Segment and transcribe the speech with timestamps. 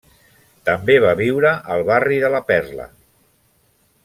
[0.69, 2.89] També va viure al barri de La Perla.